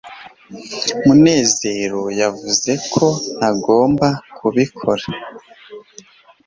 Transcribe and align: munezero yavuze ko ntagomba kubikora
munezero 1.05 2.01
yavuze 2.21 2.71
ko 2.93 3.05
ntagomba 3.37 4.07
kubikora 4.37 5.05